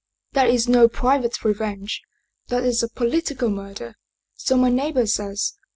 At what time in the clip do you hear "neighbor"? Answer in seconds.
4.71-5.05